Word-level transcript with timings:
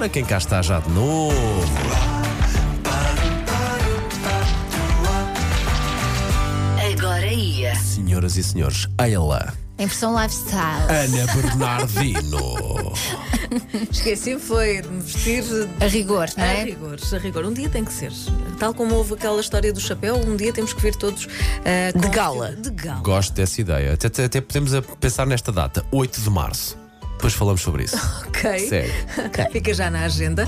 embora, 0.00 0.08
quem 0.08 0.24
cá 0.24 0.38
está 0.38 0.62
já 0.62 0.80
de 0.80 0.88
novo. 0.90 1.34
Agora 6.92 7.26
ia. 7.26 7.74
Senhoras 7.76 8.36
e 8.36 8.42
senhores, 8.42 8.88
ela, 8.98 9.52
Impressão 9.78 10.14
lifestyle. 10.20 10.84
Ana 10.90 11.26
Bernardino. 11.34 12.92
Esqueci 13.90 14.38
foi 14.38 14.82
de 14.82 14.88
me 14.88 15.00
vestir 15.00 15.42
A 15.80 15.86
rigor, 15.86 16.28
não 16.36 16.44
a 16.44 16.48
é? 16.48 16.64
rigor, 16.64 16.98
a 17.12 17.16
rigor. 17.18 17.44
Um 17.46 17.52
dia 17.54 17.68
tem 17.70 17.82
que 17.84 17.92
ser. 17.92 18.12
Tal 18.58 18.74
como 18.74 18.94
houve 18.94 19.14
aquela 19.14 19.40
história 19.40 19.72
do 19.72 19.80
chapéu, 19.80 20.16
um 20.16 20.36
dia 20.36 20.52
temos 20.52 20.74
que 20.74 20.82
vir 20.82 20.94
todos 20.94 21.26
ah, 21.64 21.92
com- 21.98 22.10
gala. 22.10 22.52
De 22.56 22.68
gala. 22.70 23.00
Gosto 23.00 23.32
dessa 23.32 23.58
ideia. 23.60 23.94
Até, 23.94 24.08
até- 24.08 24.24
até 24.26 24.40
podemos 24.42 24.74
a- 24.74 24.82
pensar 24.82 25.26
nesta 25.26 25.50
data, 25.50 25.82
8 25.90 26.20
de 26.20 26.28
março. 26.28 26.76
Depois 27.20 27.34
falamos 27.34 27.60
sobre 27.60 27.84
isso. 27.84 27.96
Ok. 28.40 28.58
Sério. 28.70 28.94
Fica 29.52 29.74
já 29.74 29.90
na 29.90 30.06
agenda. 30.06 30.46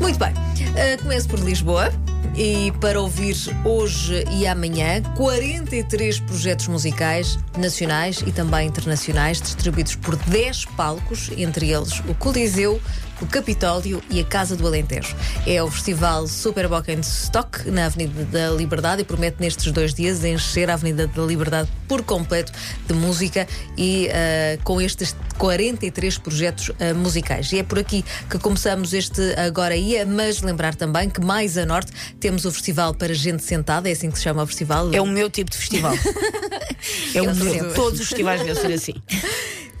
Muito 0.00 0.18
bem. 0.18 0.32
Ah, 0.74 1.02
começo 1.02 1.28
por 1.28 1.38
Lisboa. 1.40 1.92
E 2.34 2.72
para 2.80 2.98
ouvir 2.98 3.36
hoje 3.62 4.24
e 4.30 4.46
amanhã 4.46 5.02
43 5.16 6.20
projetos 6.20 6.68
musicais 6.68 7.38
nacionais 7.58 8.22
e 8.26 8.32
também 8.32 8.66
internacionais 8.68 9.40
distribuídos 9.40 9.96
por 9.96 10.16
10 10.16 10.64
palcos, 10.76 11.30
entre 11.36 11.70
eles 11.70 12.00
o 12.08 12.14
Coliseu, 12.14 12.80
o 13.20 13.26
Capitólio 13.26 14.02
e 14.10 14.20
a 14.20 14.24
Casa 14.24 14.56
do 14.56 14.66
Alentejo. 14.66 15.14
É 15.46 15.62
o 15.62 15.70
festival 15.70 16.26
Super 16.26 16.66
Stock 17.02 17.70
na 17.70 17.86
Avenida 17.86 18.24
da 18.24 18.50
Liberdade 18.50 19.02
e 19.02 19.04
promete 19.04 19.36
nestes 19.40 19.70
dois 19.70 19.92
dias 19.92 20.24
encher 20.24 20.70
a 20.70 20.74
Avenida 20.74 21.06
da 21.06 21.22
Liberdade 21.22 21.68
por 21.88 22.02
completo 22.02 22.52
de 22.86 22.94
música 22.94 23.46
e 23.76 24.08
ah, 24.10 24.58
com 24.64 24.80
estes 24.80 25.16
43 25.38 26.18
projetos 26.18 26.70
ah, 26.78 26.94
musicais. 26.94 27.52
E 27.52 27.58
é 27.58 27.62
por 27.62 27.78
aqui 27.78 28.04
que 28.28 28.38
começamos 28.38 28.92
este 28.92 29.34
Agora 29.36 29.76
Ia, 29.76 30.06
mas 30.06 30.42
lembrar 30.42 30.74
também 30.74 31.08
que 31.10 31.20
mais 31.20 31.56
a 31.58 31.66
norte 31.66 31.92
temos 32.18 32.44
o 32.44 32.52
Festival 32.52 32.94
para 32.94 33.14
Gente 33.14 33.42
Sentada, 33.42 33.88
é 33.88 33.92
assim 33.92 34.10
que 34.10 34.18
se 34.18 34.24
chama 34.24 34.42
o 34.42 34.46
festival. 34.46 34.92
É 34.92 35.00
o 35.00 35.06
meu 35.06 35.28
tipo 35.30 35.50
de 35.50 35.56
festival. 35.56 35.94
é 37.14 37.22
o 37.22 37.24
Eu 37.24 37.34
meu. 37.34 37.44
percebo. 37.44 37.74
Todos 37.74 38.00
os 38.00 38.08
festivais 38.08 38.40
devem 38.40 38.54
ser 38.54 38.72
assim. 38.72 38.94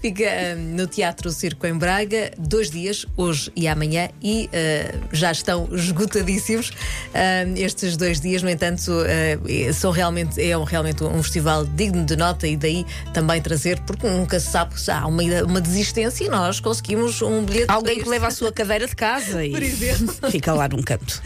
Fica 0.06 0.54
no 0.54 0.86
Teatro 0.86 1.32
Circo 1.32 1.66
em 1.66 1.76
Braga, 1.76 2.30
dois 2.38 2.70
dias, 2.70 3.04
hoje 3.16 3.50
e 3.56 3.66
amanhã, 3.66 4.08
e 4.22 4.48
ah, 4.52 4.94
já 5.10 5.32
estão 5.32 5.68
esgotadíssimos 5.72 6.70
ah, 7.12 7.42
estes 7.56 7.96
dois 7.96 8.20
dias. 8.20 8.40
No 8.40 8.48
entanto, 8.48 8.92
ah, 8.92 9.72
são 9.72 9.90
realmente, 9.90 10.40
é 10.40 10.56
um, 10.56 10.62
realmente 10.62 11.02
um 11.02 11.20
festival 11.24 11.64
digno 11.64 12.04
de 12.04 12.14
nota 12.14 12.46
e 12.46 12.56
daí 12.56 12.86
também 13.12 13.42
trazer, 13.42 13.80
porque 13.80 14.06
nunca 14.06 14.38
se 14.38 14.48
sabe 14.48 14.80
se 14.80 14.92
há 14.92 15.04
uma, 15.08 15.24
uma 15.42 15.60
desistência 15.60 16.24
e 16.24 16.28
nós 16.28 16.60
conseguimos 16.60 17.20
um 17.20 17.44
bilhete. 17.44 17.68
Alguém 17.68 18.00
que 18.00 18.08
leva 18.08 18.28
a 18.28 18.30
sua 18.30 18.52
cadeira 18.52 18.86
de 18.86 18.94
casa 18.94 19.42
e 19.44 19.50
Por 19.50 19.62
exemplo. 19.64 20.30
fica 20.30 20.52
lá 20.52 20.68
num 20.68 20.82
canto. 20.84 21.20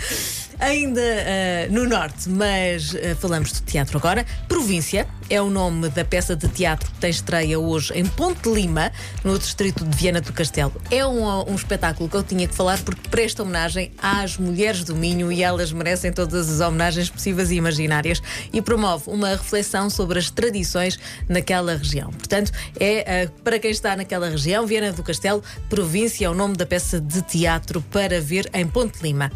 Ainda 0.60 1.00
ah, 1.00 1.68
no 1.70 1.88
norte, 1.88 2.28
mas 2.28 2.94
ah, 2.94 3.16
falamos 3.16 3.50
de 3.50 3.62
teatro 3.62 3.96
agora. 3.96 4.26
Província 4.46 5.08
é 5.30 5.40
o 5.40 5.48
nome 5.48 5.88
da 5.88 6.04
peça 6.04 6.36
de 6.36 6.46
teatro 6.48 6.90
que 6.92 6.98
tem 6.98 7.08
estreia 7.08 7.58
hoje 7.58 7.94
em 7.94 8.04
Ponte 8.04 8.46
Lima, 8.46 8.92
no 9.24 9.38
distrito 9.38 9.82
de 9.84 9.96
Viana 9.96 10.20
do 10.20 10.34
Castelo. 10.34 10.72
É 10.90 11.06
um, 11.06 11.50
um 11.50 11.54
espetáculo 11.54 12.10
que 12.10 12.16
eu 12.16 12.22
tinha 12.22 12.46
que 12.46 12.54
falar 12.54 12.78
porque 12.82 13.08
presta 13.08 13.42
homenagem 13.42 13.90
às 13.96 14.36
mulheres 14.36 14.84
do 14.84 14.94
Minho 14.94 15.32
e 15.32 15.42
elas 15.42 15.72
merecem 15.72 16.12
todas 16.12 16.50
as 16.50 16.60
homenagens 16.60 17.08
possíveis 17.08 17.50
e 17.50 17.54
imaginárias 17.54 18.22
e 18.52 18.60
promove 18.60 19.04
uma 19.06 19.30
reflexão 19.30 19.88
sobre 19.88 20.18
as 20.18 20.30
tradições 20.30 21.00
naquela 21.26 21.74
região. 21.74 22.10
Portanto, 22.10 22.52
é 22.78 23.24
ah, 23.24 23.30
para 23.42 23.58
quem 23.58 23.70
está 23.70 23.96
naquela 23.96 24.28
região, 24.28 24.66
Viana 24.66 24.92
do 24.92 25.02
Castelo, 25.02 25.42
Província 25.70 26.26
é 26.26 26.28
o 26.28 26.34
nome 26.34 26.54
da 26.54 26.66
peça 26.66 27.00
de 27.00 27.22
teatro 27.22 27.80
para 27.90 28.20
ver 28.20 28.50
em 28.52 28.66
Ponte 28.66 29.02
Lima. 29.02 29.32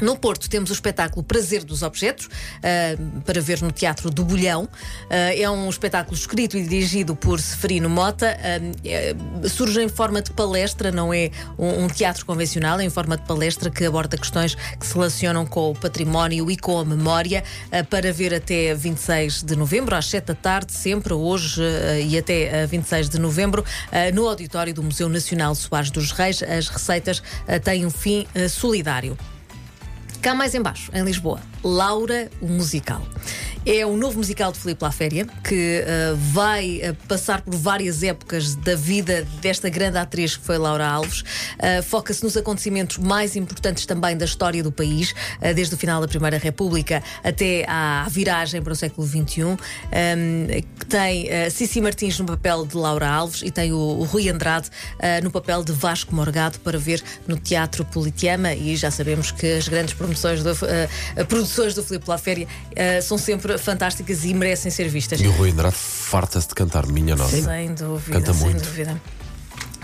No 0.00 0.16
Porto 0.16 0.48
temos 0.48 0.70
o 0.70 0.72
espetáculo 0.72 1.22
Prazer 1.22 1.64
dos 1.64 1.82
Objetos, 1.82 2.28
ah, 2.62 3.20
para 3.24 3.40
ver 3.40 3.60
no 3.62 3.72
Teatro 3.72 4.10
do 4.10 4.24
Bolhão. 4.24 4.68
Ah, 5.10 5.34
é 5.34 5.48
um 5.50 5.68
espetáculo 5.68 6.16
escrito 6.16 6.56
e 6.56 6.62
dirigido 6.62 7.16
por 7.16 7.40
Seferino 7.40 7.88
Mota. 7.88 8.26
É- 8.84 9.14
surge 9.48 9.82
em 9.82 9.88
forma 9.88 10.22
de 10.22 10.30
palestra, 10.32 10.92
não 10.92 11.12
é 11.12 11.30
um, 11.58 11.84
um 11.84 11.88
teatro 11.88 12.24
convencional, 12.24 12.78
é 12.80 12.84
em 12.84 12.90
forma 12.90 13.16
de 13.16 13.24
palestra 13.24 13.70
que 13.70 13.84
aborda 13.84 14.16
questões 14.16 14.54
que 14.54 14.86
se 14.86 14.94
relacionam 14.94 15.44
com 15.44 15.70
o 15.70 15.74
património 15.74 16.50
e 16.50 16.56
com 16.56 16.78
a 16.78 16.84
memória, 16.84 17.42
para 17.90 18.12
ver 18.12 18.34
até 18.34 18.74
26 18.74 19.42
de 19.42 19.56
novembro, 19.56 19.94
às 19.94 20.06
7 20.06 20.26
da 20.26 20.34
tarde, 20.34 20.72
sempre, 20.72 21.12
hoje 21.12 21.62
e 22.06 22.16
até 22.18 22.62
ah, 22.62 22.66
26 22.66 23.08
de 23.08 23.18
novembro, 23.18 23.64
no 24.14 24.28
auditório 24.28 24.72
do 24.72 24.82
Museu 24.82 25.08
Nacional 25.08 25.54
Soares 25.54 25.90
dos 25.90 26.12
Reis. 26.12 26.42
As 26.42 26.68
receitas 26.68 27.22
têm 27.64 27.86
um 27.86 27.90
fim 27.90 28.26
solidário. 28.48 29.16
Cá 30.20 30.34
mais 30.34 30.54
embaixo, 30.54 30.90
em 30.92 31.04
Lisboa, 31.04 31.40
Laura, 31.62 32.28
o 32.40 32.46
musical. 32.46 33.02
É 33.70 33.84
um 33.84 33.98
novo 33.98 34.16
musical 34.16 34.50
de 34.50 34.58
Filipe 34.58 34.82
Laféria 34.82 35.26
que 35.44 35.84
uh, 35.84 36.16
vai 36.32 36.80
uh, 36.80 36.96
passar 37.06 37.42
por 37.42 37.54
várias 37.54 38.02
épocas 38.02 38.54
da 38.54 38.74
vida 38.74 39.28
desta 39.42 39.68
grande 39.68 39.98
atriz 39.98 40.38
que 40.38 40.42
foi 40.42 40.56
Laura 40.56 40.88
Alves. 40.88 41.20
Uh, 41.20 41.82
Foca-se 41.82 42.24
nos 42.24 42.34
acontecimentos 42.34 42.96
mais 42.96 43.36
importantes 43.36 43.84
também 43.84 44.16
da 44.16 44.24
história 44.24 44.62
do 44.62 44.72
país, 44.72 45.14
desde 45.54 45.74
o 45.74 45.76
final 45.76 46.00
da 46.00 46.08
Primeira 46.08 46.38
República 46.38 47.02
até 47.22 47.66
à 47.68 48.06
viragem 48.08 48.62
para 48.62 48.72
o 48.72 48.76
século 48.76 49.06
XXI. 49.06 49.42
Um, 49.42 49.58
que 50.78 50.86
tem 50.86 51.28
Cici 51.50 51.82
Martins 51.82 52.18
no 52.18 52.24
papel 52.24 52.64
de 52.64 52.74
Laura 52.74 53.06
Alves 53.06 53.42
e 53.42 53.50
tem 53.50 53.70
o, 53.70 53.76
o 53.76 54.04
Rui 54.04 54.30
Andrade 54.30 54.70
no 55.22 55.30
papel 55.30 55.62
de 55.62 55.72
Vasco 55.72 56.14
Morgado 56.14 56.58
para 56.60 56.78
ver 56.78 57.02
no 57.26 57.36
Teatro 57.36 57.84
Politeama. 57.84 58.54
E 58.54 58.76
já 58.76 58.90
sabemos 58.90 59.30
que 59.30 59.46
as 59.46 59.68
grandes 59.68 59.92
promoções 59.92 60.42
do, 60.42 60.52
produções 61.28 61.74
do 61.74 61.82
Filipe 61.82 62.08
Laféria 62.08 62.48
são 63.02 63.18
sempre 63.18 63.57
fantásticas 63.60 64.24
e 64.24 64.34
merecem 64.34 64.70
ser 64.70 64.88
vistas. 64.88 65.20
E 65.20 65.26
o 65.26 65.32
Rui 65.32 65.50
Andrade 65.50 65.76
farta-se 65.76 66.48
de 66.48 66.54
cantar, 66.54 66.86
minha 66.86 67.14
nossa. 67.16 67.40
Sem 67.42 67.74
dúvida, 67.74 68.18
Canta 68.18 68.34
sem 68.34 68.44
muito. 68.44 68.64
dúvida. 68.64 69.00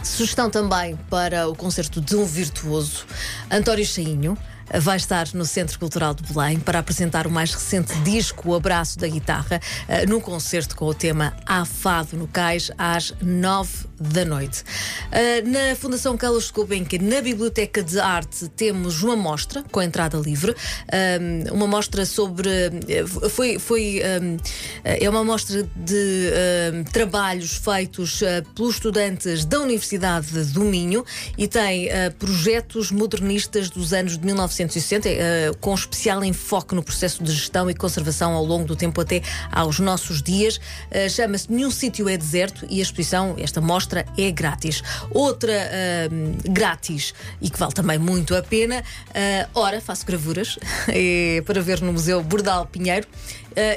Sugestão 0.02 0.50
também 0.50 0.98
para 1.08 1.48
o 1.48 1.56
concerto 1.56 2.00
de 2.00 2.14
um 2.14 2.24
virtuoso, 2.26 3.06
António 3.50 3.84
Chainho. 3.86 4.36
Vai 4.72 4.96
estar 4.96 5.28
no 5.34 5.44
Centro 5.44 5.78
Cultural 5.78 6.14
de 6.14 6.22
Belém 6.32 6.58
para 6.58 6.78
apresentar 6.78 7.26
o 7.26 7.30
mais 7.30 7.52
recente 7.54 7.92
disco, 8.00 8.50
O 8.50 8.54
Abraço 8.54 8.98
da 8.98 9.06
Guitarra, 9.06 9.60
eh, 9.88 10.06
num 10.06 10.20
concerto 10.20 10.74
com 10.74 10.86
o 10.86 10.94
tema 10.94 11.34
Há 11.46 11.64
Fado 11.64 12.16
no 12.16 12.26
Cais, 12.26 12.70
às 12.76 13.14
nove 13.22 13.86
da 14.00 14.24
noite. 14.24 14.64
Eh, 15.12 15.42
Na 15.42 15.76
Fundação 15.76 16.16
Carlos 16.16 16.50
Gulbenkian, 16.50 17.00
na 17.02 17.20
Biblioteca 17.20 17.82
de 17.82 18.00
Arte, 18.00 18.48
temos 18.48 19.02
uma 19.02 19.14
mostra 19.16 19.62
com 19.70 19.80
entrada 19.82 20.16
livre. 20.18 20.54
Um, 21.50 21.54
uma 21.54 21.66
mostra 21.66 22.04
sobre. 22.06 22.48
eh, 22.88 23.04
Foi. 23.30 23.58
foi 23.58 24.00
é 24.84 25.08
uma 25.08 25.24
mostra 25.24 25.62
de 25.76 26.32
trabalhos 26.92 27.56
feitos 27.56 28.22
eh, 28.22 28.42
pelos 28.54 28.74
estudantes 28.74 29.44
da 29.44 29.60
Universidade 29.60 30.44
do 30.52 30.60
Minho 30.64 31.04
e 31.36 31.46
tem 31.46 31.88
eh, 31.88 32.10
projetos 32.10 32.90
modernistas 32.90 33.70
dos 33.70 33.92
anos 33.92 34.18
de 34.18 34.26
1960, 34.54 35.08
eh, 35.08 35.50
com 35.60 35.74
especial 35.74 36.24
enfoque 36.24 36.74
no 36.74 36.82
processo 36.82 37.22
de 37.22 37.32
gestão 37.32 37.68
e 37.68 37.74
conservação 37.74 38.32
ao 38.32 38.44
longo 38.44 38.64
do 38.64 38.76
tempo 38.76 39.00
até 39.00 39.22
aos 39.50 39.78
nossos 39.80 40.22
dias. 40.22 40.60
Eh, 40.90 41.08
Chama-se 41.08 41.50
Nenhum 41.52 41.70
Sítio 41.70 42.08
é 42.08 42.16
Deserto 42.16 42.66
e 42.70 42.78
a 42.78 42.82
exposição, 42.82 43.34
esta 43.38 43.60
mostra, 43.60 44.06
é 44.16 44.30
grátis. 44.30 44.82
Outra 45.10 45.52
ahm, 45.52 46.36
grátis 46.52 47.14
e 47.40 47.50
que 47.50 47.58
vale 47.58 47.72
também 47.72 47.98
muito 47.98 48.34
a 48.34 48.42
pena, 48.42 48.82
ora, 49.54 49.80
faço 49.80 50.06
gravuras 50.06 50.58
para 51.44 51.60
ver 51.60 51.80
no 51.80 51.92
Museu 51.92 52.22
Bordal 52.22 52.66
Pinheiro. 52.66 53.06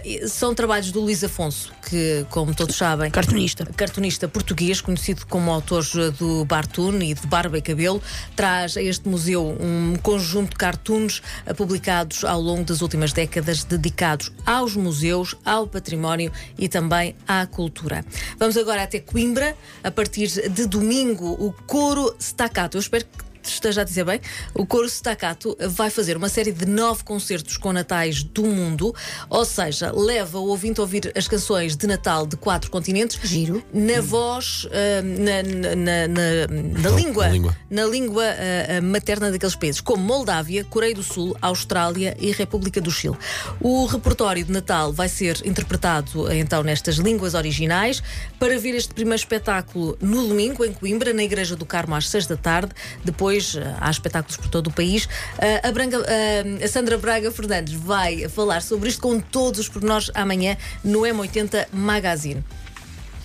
E 0.04 0.28
são 0.28 0.56
trabalhos 0.56 0.92
do 0.92 1.00
Luís 1.02 1.24
Afonso, 1.24 1.72
que, 1.88 2.26
como 2.30 2.54
todos 2.54 2.76
sabem, 2.76 3.12
Cartunista. 3.12 3.66
cartunista 3.76 4.28
português, 4.28 4.82
conhecido 4.82 5.26
como 5.28 5.52
autor 5.52 5.84
do 6.18 6.46
Bartoon 6.46 7.00
e 7.02 7.14
de 7.14 7.28
Barba 7.28 7.58
e 7.58 7.62
Cabelo, 7.62 8.02
traz 8.36 8.76
a 8.76 8.82
este 8.82 9.08
museu 9.08 9.56
um 9.60 9.96
conjunto 10.02 10.52
de 10.52 10.56
cartoons 10.56 11.22
eh, 11.46 11.54
publicados 11.54 12.24
ao 12.24 12.42
longo 12.42 12.64
das 12.64 12.82
últimas 12.82 13.14
décadas, 13.14 13.64
dedicados 13.64 14.32
aos 14.46 14.76
museus, 14.76 15.36
ao 15.46 15.68
património 15.68 16.32
e 16.58 16.68
também 16.68 17.16
à 17.28 17.46
cultura. 17.46 18.04
Vamos 18.40 18.58
agora 18.58 18.84
até 18.84 19.00
Coimbra, 19.00 19.56
a 19.84 19.92
partir 19.92 20.28
de 20.50 20.66
domingo, 20.66 21.34
o 21.40 21.54
Coro 21.66 22.16
Staccato. 22.20 22.78
Eu 22.78 22.82
espero 22.82 23.06
que 23.06 23.27
esteja 23.52 23.82
a 23.82 23.84
dizer 23.84 24.04
bem, 24.06 24.20
o 24.54 24.66
Coro 24.66 24.86
Staccato 24.88 25.56
vai 25.70 25.90
fazer 25.90 26.18
uma 26.18 26.30
série 26.30 26.52
de 26.52 26.66
nove 26.66 27.04
concertos 27.04 27.58
com 27.58 27.72
natais 27.74 28.24
do 28.24 28.44
mundo, 28.46 28.94
ou 29.30 29.46
seja, 29.46 29.92
leva 29.92 30.40
o 30.40 30.48
ouvinte 30.48 30.80
a 30.80 30.84
ouvir 30.84 31.12
as 31.16 31.28
canções 31.28 31.76
de 31.76 31.88
Natal 31.88 32.26
de 32.26 32.36
quatro 32.38 32.70
continentes 32.72 33.20
Giro. 33.24 33.64
na 33.74 34.02
voz, 34.02 34.68
ah, 34.72 35.02
na, 35.02 35.44
na, 35.44 35.76
na- 35.76 36.08
na- 36.08 36.48
na 36.48 36.80
Na 36.82 36.90
língua, 36.90 37.28
língua. 37.28 37.58
na 37.70 37.86
língua 37.86 38.24
ah, 38.26 38.82
materna 38.82 39.32
daqueles 39.32 39.56
países, 39.56 39.82
como 39.82 40.04
Moldávia, 40.04 40.64
Coreia 40.64 40.94
do 40.96 41.04
Sul, 41.04 41.36
Austrália 41.42 42.16
e 42.20 42.32
República 42.32 42.80
do 42.82 42.92
Chile. 42.92 43.18
O 43.62 43.86
repertório 43.86 44.44
de 44.44 44.52
Natal 44.52 44.92
vai 44.94 45.10
ser 45.10 45.42
interpretado 45.46 46.32
então 46.34 46.64
nestas 46.64 46.96
línguas 46.96 47.34
originais. 47.34 48.02
Para 48.40 48.58
ver 48.60 48.76
este 48.76 48.94
primeiro 48.94 49.16
espetáculo 49.20 49.98
no 50.02 50.28
domingo, 50.28 50.64
em 50.64 50.72
Coimbra, 50.74 51.14
na 51.14 51.24
Igreja 51.24 51.56
do 51.56 51.66
Carmo, 51.66 51.96
às 51.96 52.08
seis 52.10 52.26
da 52.26 52.38
tarde. 52.38 52.72
Depois 53.04 53.37
depois 53.38 53.56
eh, 53.56 53.76
há 53.80 53.90
espetáculos 53.92 54.38
por 54.38 54.48
todo 54.50 54.68
o 54.68 54.72
país. 54.72 55.08
Eh, 55.40 55.62
a, 55.64 55.72
Branca- 55.72 56.04
eh, 56.08 56.44
a 56.64 56.68
Sandra 56.68 56.98
Braga 56.98 57.32
Fernandes 57.32 57.74
vai 57.76 58.28
falar 58.30 58.62
sobre 58.62 58.90
isto 58.90 59.02
com 59.02 59.20
todos 59.20 59.60
os 59.60 59.70
pormenores 59.70 60.10
amanhã 60.16 60.58
no 60.84 61.02
M80 61.02 61.68
Magazine. 61.72 62.44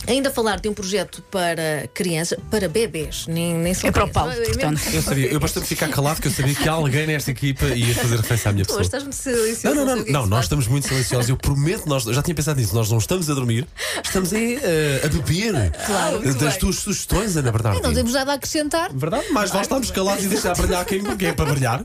Ainda 0.06 0.31
falar 0.31 0.60
de 0.60 0.69
um 0.69 0.75
projeto 0.75 1.22
para 1.31 1.88
crianças, 1.94 2.38
para 2.50 2.69
bebês, 2.69 3.26
nem, 3.28 3.54
nem 3.54 3.72
só 3.72 3.87
É 3.88 3.93
para 3.93 4.04
o. 4.04 4.08
Paulo, 4.08 4.32
É 4.32 4.37
portanto. 4.44 4.81
Eu 4.93 5.02
sabia, 5.02 5.26
eu 5.28 5.38
bastante 5.40 5.66
ficar 5.66 5.88
calado 5.88 6.20
que 6.20 6.28
eu 6.28 6.32
sabia 6.32 6.54
que 6.54 6.69
alguém 6.69 7.06
nesta 7.06 7.31
equipa 7.31 7.66
ia 7.66 7.94
fazer 7.94 8.16
referência 8.16 8.50
à 8.50 8.52
minha 8.52 8.64
pessoa. 8.64 8.82
estás 8.82 9.02
muito 9.04 9.14
silencioso. 9.16 9.75
Não, 9.76 9.84
não, 9.84 9.96
não, 9.96 10.02
é 10.02 10.10
não, 10.10 10.25
se 10.25 10.31
nós 10.31 10.44
estamos 10.44 10.66
muito 10.66 10.88
silenciosos. 10.88 11.28
Eu 11.31 11.37
prometo, 11.37 11.87
nós 11.88 12.02
já 12.04 12.22
tinha 12.22 12.34
pensado 12.34 12.60
nisso. 12.60 12.75
Nós 12.75 12.90
não 12.90 12.99
estamos 12.99 13.31
a 13.31 13.34
dormir, 13.34 13.66
estamos 14.02 14.32
aí 14.32 14.58
eh, 14.62 15.02
a 15.04 15.08
beber 15.08 15.72
Claro, 15.87 16.20
muito 16.22 16.38
das 16.38 16.52
bem. 16.54 16.60
tuas 16.60 16.76
sugestões, 16.76 17.37
Ana 17.37 17.52
Bernardino. 17.52 17.87
Não 17.87 17.94
temos 17.94 18.12
nada 18.12 18.32
a 18.32 18.34
acrescentar. 18.34 18.93
Verdade? 18.93 19.26
Mas 19.31 19.52
nós 19.52 19.62
estamos 19.62 19.90
calados 19.90 20.25
e 20.25 20.28
deixar 20.28 20.54
brilhar 20.56 20.84
quem, 20.84 21.02
quem 21.16 21.28
é 21.28 21.32
para 21.32 21.50
brilhar. 21.50 21.84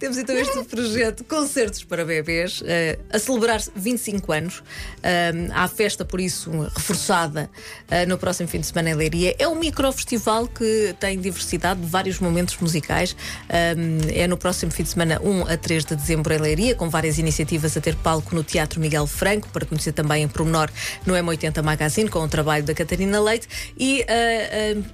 Temos 0.00 0.16
então 0.16 0.34
este 0.34 0.64
projeto 0.64 1.22
Concertos 1.24 1.84
para 1.84 2.06
Bebês 2.06 2.62
eh, 2.64 2.98
a 3.12 3.18
celebrar 3.18 3.60
25 3.76 4.32
anos. 4.32 4.62
Eh, 5.02 5.30
há 5.52 5.68
festa, 5.68 6.06
por 6.06 6.18
isso, 6.18 6.50
reforçada 6.74 7.50
eh, 7.90 8.06
no 8.06 8.16
próximo 8.16 8.48
fim 8.48 8.60
de 8.60 8.66
semana 8.66 8.88
em 8.88 8.94
Leiria. 8.94 9.36
É 9.38 9.46
um 9.46 9.54
microfestival 9.56 10.48
que 10.48 10.96
tem 10.98 11.20
diversidade 11.20 11.82
de 11.82 11.86
vários 11.86 12.18
momentos 12.18 12.56
musicais. 12.56 13.14
É 13.46 14.26
no 14.26 14.38
próximo 14.38 14.72
fim 14.72 14.84
de 14.84 14.88
semana, 14.88 15.20
1 15.22 15.48
a 15.48 15.56
3 15.58 15.84
de 15.84 15.96
dezembro 15.96 16.32
em 16.32 16.38
Leiria, 16.38 16.74
com 16.74 16.88
várias 16.88 17.18
iniciativas 17.18 17.76
a 17.76 17.80
ter 17.80 17.94
palco 17.96 18.34
no 18.34 18.42
Teatro 18.42 18.80
Miguel 18.80 19.06
Franco, 19.06 19.50
para 19.50 19.66
conhecer 19.66 19.92
também 19.92 20.22
em 20.22 20.28
pormenor 20.28 20.70
no 21.04 21.12
M80 21.12 21.62
Magazine, 21.62 22.08
com 22.08 22.20
o 22.20 22.28
trabalho 22.28 22.64
da 22.64 22.72
Catarina 22.72 23.20
Leite. 23.20 23.46
E 23.78 24.06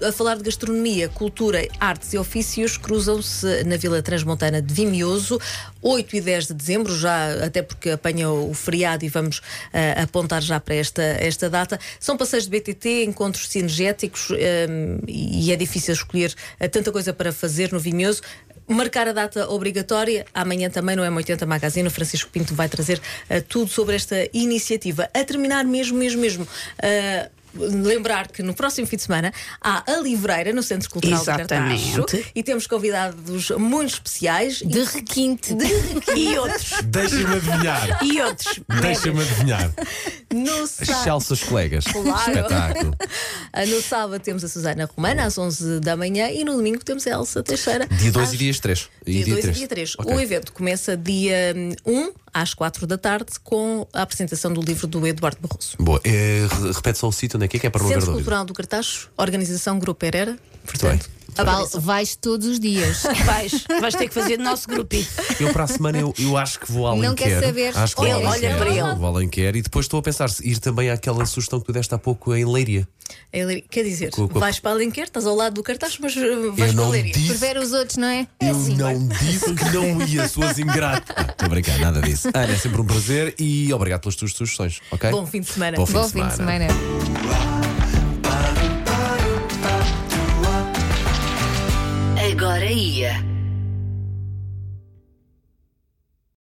a 0.05 0.11
falar 0.11 0.35
de 0.37 0.43
gastronomia, 0.43 1.09
cultura, 1.09 1.65
artes 1.79 2.13
e 2.13 2.19
ofícios, 2.19 2.77
cruzam-se 2.77 3.63
na 3.63 3.77
Vila 3.77 4.03
Transmontana 4.03 4.61
de 4.61 4.75
Vimioso, 4.97 5.39
8 5.83 6.17
e 6.17 6.21
10 6.23 6.47
de 6.49 6.55
dezembro, 6.55 6.99
já 6.99 7.45
até 7.45 7.61
porque 7.61 7.91
apanha 7.91 8.31
o 8.31 8.55
feriado 8.55 9.05
e 9.05 9.09
vamos 9.09 9.43
eh, 9.73 9.95
apontar 10.01 10.41
já 10.41 10.59
para 10.59 10.75
esta, 10.75 11.03
esta 11.03 11.51
data. 11.51 11.79
São 12.01 12.17
passeios 12.17 12.49
de 12.49 12.51
BTT, 12.51 13.05
encontros 13.05 13.49
cinegéticos 13.49 14.29
eh, 14.33 14.67
e 15.07 15.53
é 15.53 15.57
difícil 15.57 15.93
escolher 15.93 16.35
eh, 16.59 16.67
tanta 16.67 16.91
coisa 16.91 17.13
para 17.13 17.31
fazer 17.31 17.73
no 17.73 17.79
Vimioso. 17.79 18.23
Marcar 18.69 19.07
a 19.07 19.13
data 19.13 19.49
obrigatória, 19.49 20.25
amanhã 20.35 20.69
também 20.69 20.97
no 20.97 21.03
M80 21.03 21.47
Magazine, 21.47 21.87
o 21.87 21.91
Francisco 21.91 22.31
Pinto 22.31 22.55
vai 22.55 22.69
trazer 22.69 23.01
eh, 23.29 23.41
tudo 23.41 23.71
sobre 23.71 23.95
esta 23.95 24.17
iniciativa. 24.33 25.09
A 25.15 25.25
terminar 25.25 25.65
mesmo, 25.65 25.99
mesmo, 25.99 26.21
mesmo. 26.21 26.49
eh, 26.83 27.31
Lembrar 27.59 28.29
que 28.29 28.43
no 28.43 28.55
próximo 28.55 28.87
fim 28.87 28.97
de 28.97 29.03
semana 29.03 29.33
há 29.61 29.83
a 29.91 29.97
Livreira 29.97 30.53
no 30.53 30.63
Centro 30.63 30.91
Cultural 30.91 31.21
Exatamente. 31.21 31.93
do 31.93 32.05
Cartacho 32.05 32.31
e 32.35 32.43
temos 32.43 32.67
convidados 32.67 33.51
muito 33.51 33.95
especiais 33.95 34.59
De 34.59 34.85
requinte. 34.85 35.57
E 36.17 36.37
outros. 36.39 36.73
Deixa-me 36.85 37.37
adivinhar. 37.37 38.05
E 38.05 38.21
outros. 38.21 38.61
Deixa-me 38.81 39.21
adivinhar. 39.21 39.73
No 40.33 40.67
sábado. 40.67 41.39
Colegas. 41.49 41.85
Claro. 41.85 42.31
Espetáculo. 42.31 42.97
Ah, 43.53 43.65
No 43.67 43.81
sábado 43.81 44.21
temos 44.21 44.43
a 44.45 44.49
Susana 44.49 44.85
Romana 44.97 45.25
às 45.25 45.39
11 45.39 45.81
da 45.81 45.97
manhã 45.97 46.31
e 46.31 46.45
no 46.45 46.57
domingo 46.57 46.85
temos 46.85 47.07
a 47.07 47.11
Elsa 47.11 47.43
Teixeira. 47.43 47.87
Dia 47.87 48.13
2 48.13 48.29
às- 48.29 48.35
e 48.35 48.37
dias 48.37 48.61
3. 48.61 48.89
Dia 49.07 49.25
2 49.27 49.45
e 49.45 49.53
dia 49.53 49.69
3. 49.69 49.95
O 50.05 50.21
evento 50.21 50.53
começa 50.53 50.97
dia 50.97 51.55
1 51.87 52.13
às 52.35 52.53
4 52.55 52.87
da 52.87 52.99
tarde 52.99 53.33
com 53.43 53.87
a 53.93 54.03
apresentação 54.03 54.53
do 54.53 54.61
livro 54.61 54.87
do 54.87 55.07
Eduardo 55.07 55.39
Barroso. 55.41 55.77
Boa. 55.79 56.01
Re- 56.05 56.73
repete 56.75 56.99
só 56.99 57.09
o 57.09 57.13
sítio 57.13 57.37
onde 57.37 57.47
é 57.47 57.49
que 57.49 57.57
é, 57.57 57.61
que 57.61 57.67
é 57.67 57.71
para 57.71 57.83
haver 57.85 57.95
Centro. 58.01 58.13
Cultural 58.15 58.45
do 58.45 58.53
Cartacho, 58.53 59.11
Organização 59.17 59.79
Grupo 59.79 60.05
Herrera. 60.05 60.37
Muito 60.65 61.07
Val, 61.45 61.69
vais 61.81 62.17
todos 62.17 62.47
os 62.47 62.59
dias. 62.61 63.03
Vais, 63.27 63.65
vais 63.81 63.95
ter 63.95 64.09
que 64.09 64.15
fazer 64.15 64.37
do 64.37 64.45
nosso 64.45 64.69
grupo. 64.69 64.97
Eu 65.41 65.53
para 65.53 65.65
a 65.65 65.67
semana 65.67 65.99
eu, 65.99 66.15
eu 66.19 66.37
acho 66.37 66.61
que 66.61 66.71
vou 66.71 66.87
a 66.87 66.91
Alenquer. 66.91 67.09
Não 67.09 67.15
quer 67.15 67.41
saber. 67.43 67.77
Acho 67.77 67.95
que 67.97 68.03
vou 68.03 68.11
a 68.13 68.17
Olha, 68.17 68.29
Alenquer. 68.29 68.51
olha 68.51 68.59
para 68.59 68.71
ele. 68.71 68.95
Vou 68.97 69.07
a 69.07 69.09
Alenquer 69.11 69.57
e 69.57 69.63
depois 69.63 69.85
estou 69.87 69.99
a 69.99 70.03
pensar 70.03 70.29
se 70.31 70.47
ir 70.49 70.59
também 70.59 70.91
àquela 70.91 71.25
sugestão 71.27 71.59
que 71.61 71.67
tu 71.67 71.73
deste 71.73 71.95
há 71.95 71.99
pouco 71.99 72.35
em 72.35 72.45
Leiria. 72.45 72.87
Ele- 73.33 73.61
quer 73.71 73.85
dizer, 73.85 74.11
Com- 74.11 74.29
com- 74.29 74.41
vais 74.41 74.59
para 74.59 74.73
Alenquer, 74.73 75.05
estás 75.05 75.27
ao 75.27 75.35
lado 75.37 75.55
do 75.55 75.63
Cartacho, 75.63 75.99
mas 76.01 76.17
uh, 76.17 76.21
Eu 76.21 76.53
vais 76.55 76.73
para 76.73 76.83
não 76.83 76.91
Leiria. 76.91 77.13
disse, 77.13 77.29
Prefere 77.29 77.59
os 77.61 77.73
outros, 77.73 77.97
não 77.99 78.09
é? 78.09 78.27
eu 78.41 78.51
assim. 78.51 78.75
não 78.77 79.09
disse 79.09 79.55
que 79.55 79.65
não 79.71 80.03
ia, 80.07 80.29
suas 80.29 80.59
ingratas. 80.59 81.07
Ah, 81.17 81.23
Estou 81.31 81.47
a 81.47 81.49
brincar, 81.49 81.79
nada 81.79 82.01
disso. 82.03 82.29
Ana, 82.35 82.53
é 82.53 82.57
sempre 82.57 82.81
um 82.81 82.85
prazer 82.85 83.35
e 83.39 83.73
obrigado 83.73 84.01
pelas 84.01 84.17
tuas 84.17 84.33
sugestões, 84.33 84.81
ok? 84.91 85.11
Bom 85.11 85.27
fim 85.27 85.41
de 85.41 85.47
semana. 85.53 85.77
Bom 85.77 85.87
fim 85.87 85.93
Bom 85.93 86.07
de 86.07 86.13
fim 86.13 86.27
de 86.27 86.35
semana. 86.35 86.69
semana. 86.69 87.56
Bahia. 92.77 93.36